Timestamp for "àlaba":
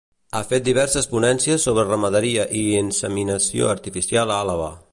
4.47-4.71